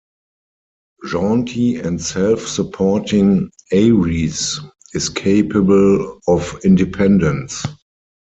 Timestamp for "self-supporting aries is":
2.01-5.09